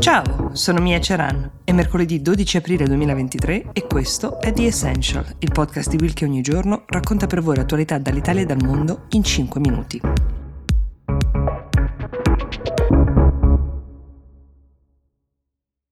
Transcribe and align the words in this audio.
Ciao, 0.00 0.54
sono 0.54 0.80
Mia 0.80 0.98
Ceran. 0.98 1.58
È 1.62 1.72
mercoledì 1.72 2.22
12 2.22 2.56
aprile 2.56 2.86
2023 2.86 3.72
e 3.74 3.86
questo 3.86 4.40
è 4.40 4.50
The 4.50 4.64
Essential, 4.64 5.36
il 5.40 5.52
podcast 5.52 5.90
di 5.90 5.98
Will 6.00 6.14
che 6.14 6.24
ogni 6.24 6.40
giorno 6.40 6.84
racconta 6.86 7.26
per 7.26 7.42
voi 7.42 7.56
l'attualità 7.56 7.98
dall'Italia 7.98 8.40
e 8.40 8.46
dal 8.46 8.64
mondo 8.64 9.04
in 9.10 9.22
5 9.22 9.60
minuti. 9.60 10.00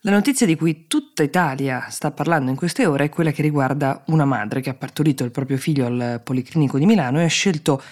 La 0.00 0.10
notizia 0.10 0.46
di 0.46 0.56
cui 0.56 0.86
tutta 0.86 1.22
Italia 1.22 1.88
sta 1.90 2.10
parlando 2.10 2.48
in 2.48 2.56
queste 2.56 2.86
ore 2.86 3.04
è 3.04 3.08
quella 3.10 3.32
che 3.32 3.42
riguarda 3.42 4.02
una 4.06 4.24
madre 4.24 4.62
che 4.62 4.70
ha 4.70 4.74
partorito 4.74 5.24
il 5.24 5.30
proprio 5.30 5.58
figlio 5.58 5.84
al 5.84 6.22
Policlinico 6.24 6.78
di 6.78 6.86
Milano 6.86 7.20
e 7.20 7.24
ha 7.24 7.28
scelto 7.28 7.82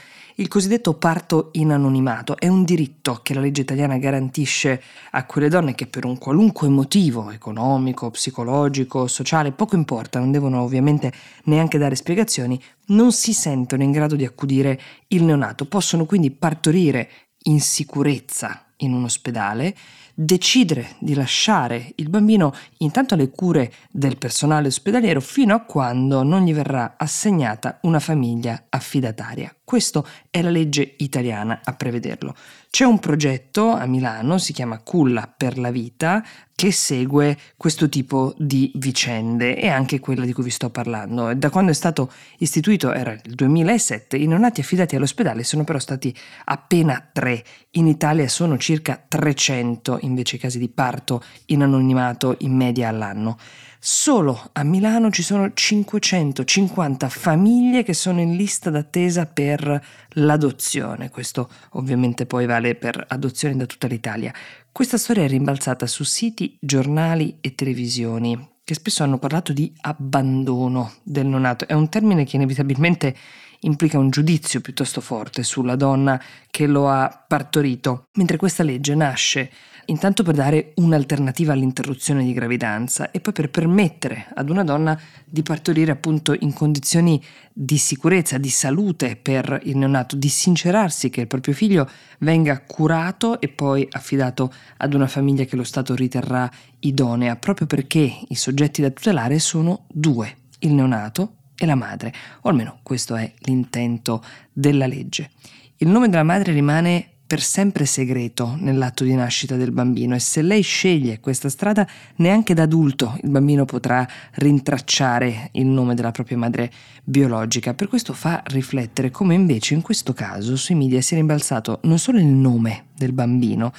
il 0.41 0.46
cosiddetto 0.46 0.95
parto 0.95 1.48
in 1.52 1.73
anonimato. 1.73 2.36
È 2.36 2.46
un 2.46 2.62
diritto 2.62 3.21
che 3.23 3.34
la 3.34 3.41
legge 3.41 3.62
italiana 3.62 3.98
garantisce 3.98 4.81
a 5.11 5.26
quelle 5.26 5.49
donne 5.49 5.75
che 5.75 5.89
per 5.89 6.04
un 6.04 6.17
qualunque 6.17 6.68
motivo 6.68 7.31
economico, 7.31 8.11
psicologico, 8.11 9.09
sociale, 9.09 9.50
poco 9.50 9.75
importa, 9.75 10.21
non 10.21 10.31
devono 10.31 10.62
ovviamente 10.62 11.12
neanche 11.45 11.79
dare 11.79 11.96
spiegazioni, 11.96 12.61
non 12.86 13.11
si 13.11 13.32
sentono 13.32 13.82
in 13.82 13.90
grado 13.90 14.14
di 14.14 14.25
accudire 14.25 14.81
il 15.09 15.25
neonato. 15.25 15.64
Possono 15.64 16.04
quindi 16.04 16.31
partorire 16.31 17.11
in 17.45 17.61
sicurezza 17.61 18.64
in 18.79 18.93
un 18.93 19.04
ospedale, 19.04 19.75
decidere 20.21 20.96
di 20.99 21.14
lasciare 21.14 21.93
il 21.95 22.08
bambino 22.08 22.53
intanto 22.79 23.14
alle 23.14 23.31
cure 23.31 23.72
del 23.89 24.18
personale 24.18 24.67
ospedaliero 24.67 25.21
fino 25.21 25.54
a 25.54 25.61
quando 25.61 26.25
non 26.25 26.43
gli 26.43 26.53
verrà 26.53 26.95
assegnata 26.96 27.79
una 27.82 28.00
famiglia 28.00 28.64
affidataria. 28.68 29.54
Questa 29.62 30.03
è 30.31 30.43
la 30.43 30.50
legge 30.50 30.95
italiana 30.96 31.61
a 31.62 31.75
prevederlo. 31.75 32.34
C'è 32.70 32.84
un 32.84 32.98
progetto 32.98 33.70
a 33.70 33.86
Milano, 33.86 34.39
si 34.39 34.53
chiama 34.53 34.78
Culla 34.78 35.33
per 35.34 35.59
la 35.59 35.70
vita, 35.70 36.25
che 36.55 36.73
segue 36.73 37.39
questo 37.57 37.89
tipo 37.89 38.35
di 38.37 38.73
vicende 38.75 39.57
e 39.57 39.69
anche 39.69 40.01
quella 40.01 40.25
di 40.25 40.33
cui 40.33 40.45
vi 40.45 40.51
sto 40.51 40.70
parlando. 40.70 41.33
Da 41.35 41.51
quando 41.51 41.70
è 41.70 41.75
stato 41.75 42.11
istituito, 42.39 42.92
era 42.92 43.12
il 43.12 43.35
2007, 43.35 44.17
i 44.17 44.27
neonati 44.27 44.61
affidati 44.61 44.97
all'ospedale 44.97 45.45
sono 45.45 45.64
però 45.64 45.79
stati 45.79 46.12
appena 46.47 47.07
tre. 47.12 47.45
In 47.73 47.87
Italia 47.87 48.27
sono 48.27 48.59
circa 48.59 49.01
300 49.07 49.98
invece 50.09 50.37
i 50.37 50.39
casi 50.39 50.59
di 50.59 50.69
parto 50.69 51.23
in 51.47 51.62
anonimato 51.62 52.37
in 52.41 52.56
media 52.56 52.89
all'anno. 52.89 53.39
Solo 53.81 54.51
a 54.53 54.64
Milano 54.64 55.11
ci 55.11 55.23
sono 55.23 55.53
550 55.53 57.09
famiglie 57.09 57.84
che 57.84 57.95
sono 57.95 58.20
in 58.20 58.34
lista 58.34 58.70
d'attesa 58.70 59.27
per 59.27 59.84
l'adozione. 60.14 61.11
Questo 61.11 61.48
ovviamente 61.70 62.27
poi 62.27 62.47
vale 62.47 62.75
per 62.75 63.05
adozioni 63.09 63.56
da 63.56 63.67
tutta 63.67 63.86
l'Italia. 63.86 64.33
Questa 64.73 64.98
storia 64.98 65.23
è 65.23 65.29
rimbalzata 65.29 65.86
su 65.86 66.03
siti, 66.03 66.56
giornali 66.61 67.36
e 67.41 67.55
televisioni 67.55 68.56
che 68.69 68.75
spesso 68.75 69.03
hanno 69.03 69.19
parlato 69.19 69.55
di 69.55 69.73
abbandono 69.81 70.92
del 71.03 71.27
neonato. 71.27 71.67
È 71.67 71.73
un 71.73 71.89
termine 71.89 72.25
che 72.25 72.36
inevitabilmente 72.36 73.17
implica 73.61 73.98
un 73.98 74.11
giudizio 74.11 74.61
piuttosto 74.61 75.01
forte 75.01 75.42
sulla 75.42 75.77
donna 75.77 76.20
che 76.51 76.67
lo 76.67 76.89
ha 76.89 77.25
partorito, 77.27 78.09
mentre 78.14 78.37
questa 78.37 78.62
legge 78.62 78.95
nasce 78.95 79.51
intanto 79.89 80.23
per 80.23 80.34
dare 80.34 80.73
un'alternativa 80.77 81.53
all'interruzione 81.53 82.25
di 82.25 82.33
gravidanza 82.33 83.11
e 83.11 83.20
poi 83.20 83.33
per 83.33 83.51
permettere 83.51 84.27
ad 84.34 84.51
una 84.51 84.64
donna 84.64 84.98
di 85.25 85.42
partorire 85.42 85.91
appunto 85.91 86.34
in 86.39 86.53
condizioni 86.53 87.23
di 87.53 87.79
sicurezza, 87.79 88.39
di 88.39 88.51
salute 88.51 89.17
per 89.17 89.61
il 89.64 89.77
neonato, 89.77 90.17
di 90.17 90.29
sincerarsi 90.29 91.11
che 91.11 91.23
il 91.23 91.27
proprio 91.27 91.55
figlio 91.55 91.89
venga 92.19 92.61
curato 92.61 93.41
e 93.41 93.48
poi 93.48 93.86
affidato 93.91 94.53
ad 94.77 94.95
una 94.95 95.06
famiglia 95.06 95.45
che 95.45 95.56
lo 95.56 95.64
Stato 95.64 95.95
riterrà 95.95 96.51
idonea, 96.81 97.36
proprio 97.36 97.67
perché 97.67 98.20
i 98.29 98.34
soggetti 98.34 98.83
da 98.83 98.91
tutelare 98.91 99.39
sono 99.39 99.86
due, 99.89 100.36
il 100.61 100.73
neonato 100.73 101.38
e 101.58 101.67
la 101.67 101.74
madre, 101.74 102.13
o 102.42 102.48
almeno 102.48 102.79
questo 102.83 103.17
è 103.17 103.30
l'intento 103.41 104.23
della 104.52 104.86
legge. 104.86 105.30
Il 105.79 105.89
nome 105.89 106.08
della 106.08 106.23
madre 106.23 106.52
rimane 106.52 107.11
per 107.29 107.42
sempre 107.42 107.85
segreto 107.85 108.57
nell'atto 108.58 109.05
di 109.05 109.14
nascita 109.14 109.55
del 109.57 109.70
bambino 109.70 110.14
e 110.14 110.19
se 110.19 110.41
lei 110.41 110.63
sceglie 110.63 111.20
questa 111.20 111.51
strada 111.51 111.86
neanche 112.17 112.55
da 112.55 112.63
adulto 112.63 113.19
il 113.23 113.29
bambino 113.29 113.67
potrà 113.67 114.08
rintracciare 114.36 115.51
il 115.52 115.67
nome 115.67 115.95
della 115.95 116.11
propria 116.11 116.39
madre 116.39 116.73
biologica. 117.05 117.75
Per 117.75 117.86
questo 117.86 118.14
fa 118.14 118.42
riflettere 118.46 119.11
come 119.11 119.35
invece 119.35 119.75
in 119.75 119.83
questo 119.83 120.14
caso 120.14 120.57
sui 120.57 120.75
media 120.75 121.02
sia 121.02 121.19
rimbalzato 121.19 121.80
non 121.83 121.98
solo 121.98 122.19
il 122.19 122.25
nome 122.25 122.86
del 122.96 123.13
bambino, 123.13 123.75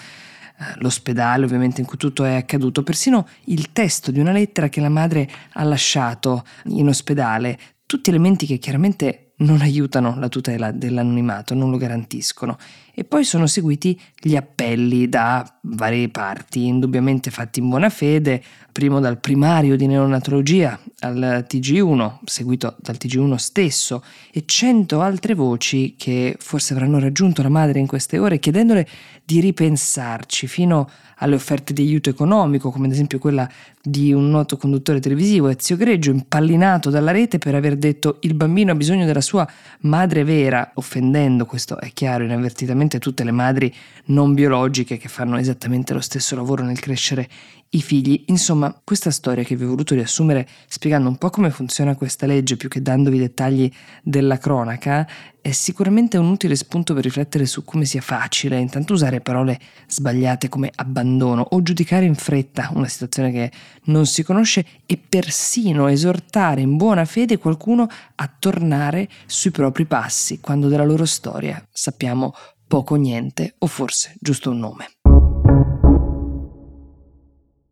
l'ospedale 0.78 1.46
ovviamente 1.46 1.81
in 1.81 1.88
cui 1.88 1.97
tutto 1.97 2.24
è 2.24 2.36
accaduto, 2.36 2.84
persino 2.84 3.28
il 3.46 3.72
testo 3.72 4.12
di 4.12 4.20
una 4.20 4.31
lettera 4.31 4.70
che 4.70 4.81
la 4.81 4.90
madre 4.90 5.30
ha 5.53 5.64
lasciato 5.64 6.44
in 6.66 6.88
ospedale, 6.88 7.58
tutti 7.86 8.09
elementi 8.09 8.46
che 8.46 8.58
chiaramente 8.58 9.34
non 9.38 9.62
aiutano 9.62 10.16
la 10.18 10.28
tutela 10.28 10.72
dell'anonimato, 10.72 11.53
non 11.53 11.70
lo 11.70 11.78
garantiscono. 11.78 12.58
E 12.99 13.05
poi 13.05 13.23
sono 13.23 13.47
seguiti 13.47 13.97
gli 14.19 14.35
appelli 14.35 15.07
da 15.07 15.57
varie 15.61 16.09
parti, 16.09 16.65
indubbiamente 16.65 17.31
fatti 17.31 17.59
in 17.59 17.69
buona 17.69 17.89
fede, 17.89 18.43
primo 18.73 18.99
dal 18.99 19.21
primario 19.21 19.77
di 19.77 19.87
neonatologia 19.87 20.77
al 20.99 21.45
TG1, 21.47 22.17
seguito 22.25 22.75
dal 22.81 22.97
TG1 22.99 23.35
stesso, 23.35 24.03
e 24.33 24.43
cento 24.45 24.99
altre 24.99 25.33
voci 25.33 25.95
che 25.97 26.35
forse 26.39 26.73
avranno 26.73 26.99
raggiunto 26.99 27.41
la 27.41 27.47
madre 27.47 27.79
in 27.79 27.87
queste 27.87 28.17
ore 28.19 28.37
chiedendole 28.37 28.85
di 29.23 29.39
ripensarci 29.39 30.47
fino 30.47 30.89
alle 31.19 31.35
offerte 31.35 31.73
di 31.73 31.83
aiuto 31.83 32.09
economico, 32.09 32.71
come 32.71 32.87
ad 32.87 32.93
esempio 32.93 33.19
quella 33.19 33.47
di 33.81 34.11
un 34.13 34.29
noto 34.29 34.57
conduttore 34.57 34.99
televisivo, 34.99 35.47
Ezio 35.47 35.75
Greggio, 35.75 36.11
impallinato 36.11 36.89
dalla 36.89 37.11
rete 37.11 37.37
per 37.37 37.55
aver 37.55 37.75
detto 37.75 38.17
il 38.21 38.33
bambino 38.33 38.71
ha 38.71 38.75
bisogno 38.75 39.05
della 39.05 39.21
sua 39.21 39.47
madre 39.81 40.23
vera, 40.23 40.71
offendendo, 40.75 41.45
questo 41.45 41.79
è 41.79 41.91
chiaro, 41.93 42.23
inavvertitamente 42.23 42.88
tutte 42.97 43.23
le 43.23 43.31
madri 43.31 43.72
non 44.05 44.33
biologiche 44.33 44.97
che 44.97 45.07
fanno 45.07 45.38
esattamente 45.38 45.94
lo 45.94 46.01
stesso 46.01 46.35
lavoro 46.35 46.63
nel 46.63 46.79
crescere 46.79 47.29
i 47.72 47.81
figli. 47.81 48.23
Insomma, 48.27 48.75
questa 48.83 49.11
storia 49.11 49.44
che 49.44 49.55
vi 49.55 49.63
ho 49.63 49.69
voluto 49.69 49.94
riassumere 49.94 50.47
spiegando 50.67 51.09
un 51.09 51.17
po' 51.17 51.29
come 51.29 51.51
funziona 51.51 51.95
questa 51.95 52.25
legge 52.25 52.57
più 52.57 52.67
che 52.67 52.81
dandovi 52.81 53.19
dettagli 53.19 53.72
della 54.01 54.38
cronaca 54.38 55.07
è 55.41 55.51
sicuramente 55.51 56.17
un 56.17 56.29
utile 56.29 56.55
spunto 56.55 56.94
per 56.94 57.03
riflettere 57.03 57.45
su 57.45 57.63
come 57.63 57.85
sia 57.85 58.01
facile 58.01 58.59
intanto 58.59 58.94
usare 58.94 59.22
parole 59.22 59.59
sbagliate 59.88 60.49
come 60.49 60.69
abbandono 60.75 61.45
o 61.51 61.61
giudicare 61.61 62.05
in 62.05 62.16
fretta 62.16 62.69
una 62.73 62.88
situazione 62.88 63.31
che 63.31 63.51
non 63.85 64.05
si 64.05 64.23
conosce 64.23 64.66
e 64.85 64.97
persino 64.97 65.88
esortare 65.88 66.61
in 66.61 66.75
buona 66.75 67.05
fede 67.05 67.38
qualcuno 67.38 67.88
a 68.16 68.31
tornare 68.38 69.07
sui 69.25 69.51
propri 69.51 69.85
passi 69.85 70.39
quando 70.41 70.67
della 70.67 70.83
loro 70.83 71.05
storia 71.05 71.66
sappiamo 71.72 72.33
poco 72.69 72.94
o 72.94 72.97
niente 72.97 73.56
o 73.59 73.68
forse 73.68 74.16
giusto 74.22 74.52
un 74.52 74.59
nome. 74.59 74.85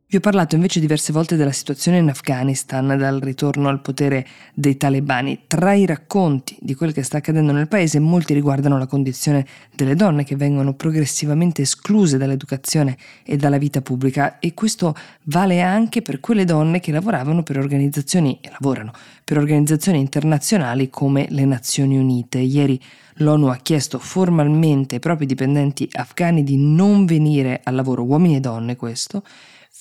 Vi 0.09 0.16
ho 0.16 0.22
parlato 0.22 0.56
invece 0.56 0.79
diverse 0.79 1.12
volte 1.12 1.35
della 1.35 1.51
situazione 1.51 1.97
in 1.97 2.07
Afghanistan, 2.07 2.95
dal 2.97 3.19
ritorno 3.19 3.68
al 3.68 3.81
potere 3.81 4.25
dei 4.53 4.78
talebani. 4.78 5.41
Tra 5.47 5.73
i 5.73 5.85
racconti 5.85 6.56
di 6.62 6.75
quel 6.75 6.94
che 6.94 7.03
sta 7.03 7.18
accadendo 7.18 7.51
nel 7.51 7.68
paese, 7.68 8.00
molti 8.00 8.34
riguardano 8.34 8.78
la 8.78 8.88
condizione 8.88 9.45
delle 9.75 9.95
donne 9.95 10.23
che 10.23 10.38
vengono 10.38 10.75
progressivamente 10.75 11.63
escluse 11.63 12.18
dall'educazione 12.18 12.97
e 13.25 13.35
dalla 13.35 13.57
vita 13.57 13.81
pubblica 13.81 14.40
e 14.40 14.53
questo 14.53 14.95
vale 15.23 15.59
anche 15.59 16.01
per 16.01 16.22
quelle 16.22 16.45
donne 16.45 16.79
che 16.79 16.94
lavoravano 16.94 17.44
per 17.44 17.57
organizzazioni 17.57 18.39
e 18.39 18.50
lavorano 18.50 18.94
per 19.25 19.38
organizzazioni 19.38 20.00
internazionali 20.00 20.89
come 20.89 21.28
le 21.31 21.44
Nazioni 21.44 21.97
Unite. 21.97 22.38
Ieri 22.38 22.81
l'ONU 23.16 23.47
ha 23.47 23.57
chiesto 23.57 24.00
formalmente 24.00 24.95
ai 24.95 25.01
propri 25.01 25.25
dipendenti 25.25 25.85
afghani 25.91 26.44
di 26.44 26.56
non 26.56 27.06
venire 27.06 27.59
al 27.62 27.75
lavoro, 27.75 28.06
uomini 28.06 28.38
e 28.38 28.39
donne 28.39 28.77
questo, 28.77 29.21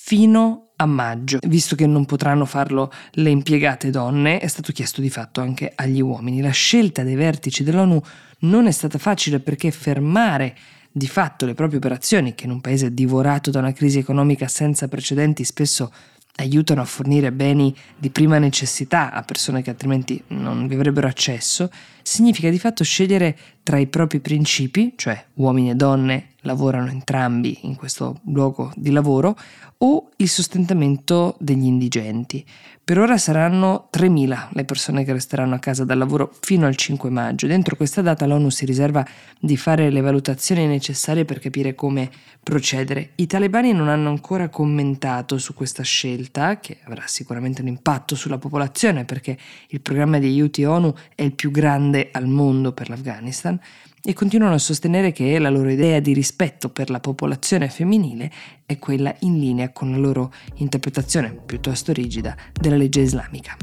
fino 0.07 0.69
a 0.77 0.85
maggio. 0.85 1.39
Visto 1.47 1.75
che 1.75 1.85
non 1.85 2.05
potranno 2.05 2.45
farlo 2.45 2.89
le 3.11 3.29
impiegate 3.29 3.89
donne, 3.89 4.39
è 4.39 4.47
stato 4.47 4.71
chiesto 4.71 5.01
di 5.01 5.09
fatto 5.09 5.41
anche 5.41 5.73
agli 5.75 5.99
uomini. 5.99 6.39
La 6.39 6.51
scelta 6.51 7.03
dei 7.03 7.15
vertici 7.15 7.61
dell'ONU 7.61 8.01
non 8.39 8.67
è 8.67 8.71
stata 8.71 8.99
facile 8.99 9.41
perché 9.41 9.69
fermare 9.69 10.55
di 10.89 11.09
fatto 11.09 11.45
le 11.45 11.55
proprie 11.55 11.79
operazioni, 11.79 12.35
che 12.35 12.45
in 12.45 12.51
un 12.51 12.61
paese 12.61 12.93
divorato 12.93 13.51
da 13.51 13.59
una 13.59 13.73
crisi 13.73 13.97
economica 13.99 14.47
senza 14.47 14.87
precedenti 14.87 15.43
spesso 15.43 15.91
aiutano 16.37 16.79
a 16.79 16.85
fornire 16.85 17.33
beni 17.33 17.75
di 17.97 18.09
prima 18.09 18.37
necessità 18.37 19.11
a 19.11 19.23
persone 19.23 19.61
che 19.61 19.71
altrimenti 19.71 20.23
non 20.27 20.67
vi 20.67 20.75
avrebbero 20.75 21.07
accesso, 21.07 21.69
significa 22.01 22.49
di 22.49 22.59
fatto 22.59 22.85
scegliere 22.85 23.37
tra 23.61 23.77
i 23.77 23.87
propri 23.87 24.21
principi, 24.21 24.93
cioè 24.95 25.21
uomini 25.33 25.71
e 25.71 25.75
donne 25.75 26.29
lavorano 26.47 26.89
entrambi 26.89 27.59
in 27.63 27.75
questo 27.75 28.21
luogo 28.25 28.71
di 28.75 28.89
lavoro, 28.91 29.37
o 29.79 30.09
il 30.15 30.29
sostentamento 30.29 31.35
degli 31.39 31.65
indigenti. 31.65 32.43
Per 32.83 32.97
ora 32.97 33.17
saranno 33.17 33.89
3.000 33.91 34.47
le 34.51 34.63
persone 34.63 35.03
che 35.03 35.11
resteranno 35.11 35.55
a 35.55 35.59
casa 35.59 35.83
dal 35.83 35.97
lavoro 35.97 36.33
fino 36.39 36.65
al 36.65 36.75
5 36.75 37.09
maggio. 37.09 37.45
Dentro 37.45 37.75
questa 37.75 38.01
data 38.01 38.25
l'ONU 38.25 38.49
si 38.49 38.65
riserva 38.65 39.05
di 39.39 39.57
fare 39.57 39.89
le 39.89 39.99
valutazioni 39.99 40.65
necessarie 40.65 41.25
per 41.25 41.39
capire 41.39 41.75
come 41.75 42.09
procedere. 42.41 43.11
I 43.15 43.27
talebani 43.27 43.73
non 43.73 43.89
hanno 43.89 44.07
ancora 44.07 44.47
commentato 44.47 45.37
su 45.37 45.53
questa 45.53 45.83
scelta, 45.83 46.59
che 46.59 46.77
avrà 46.85 47.03
sicuramente 47.05 47.61
un 47.61 47.67
impatto 47.67 48.15
sulla 48.15 48.37
popolazione 48.37 49.03
perché 49.03 49.37
il 49.67 49.81
programma 49.81 50.17
di 50.17 50.27
aiuti 50.27 50.63
ONU 50.63 50.93
è 51.13 51.23
il 51.23 51.33
più 51.33 51.51
grande 51.51 52.07
al 52.13 52.27
mondo 52.27 52.71
per 52.71 52.87
l'Afghanistan, 52.87 53.59
e 54.01 54.13
continuano 54.13 54.53
a 54.53 54.59
sostenere 54.59 55.11
che 55.11 55.37
la 55.39 55.49
loro 55.49 55.69
idea 55.69 55.99
di 55.99 56.13
rispetto 56.13 56.69
per 56.69 56.89
la 56.89 56.99
popolazione 56.99 57.69
femminile 57.69 58.31
è 58.65 58.77
quella 58.79 59.13
in 59.19 59.39
linea 59.39 59.71
con 59.71 59.91
la 59.91 59.97
loro 59.97 60.31
interpretazione 60.55 61.33
piuttosto 61.45 61.91
rigida 61.91 62.35
della 62.53 62.77
legge 62.77 63.01
islamica. 63.01 63.55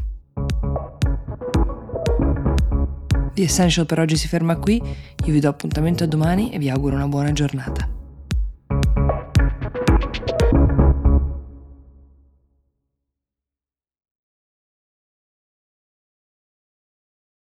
The 3.34 3.42
Essential 3.42 3.86
per 3.86 3.98
oggi 3.98 4.16
si 4.16 4.28
ferma 4.28 4.56
qui, 4.56 4.76
io 4.76 5.32
vi 5.32 5.40
do 5.40 5.48
appuntamento 5.48 6.04
a 6.04 6.06
domani 6.06 6.52
e 6.52 6.58
vi 6.58 6.70
auguro 6.70 6.94
una 6.94 7.08
buona 7.08 7.32
giornata. 7.32 7.94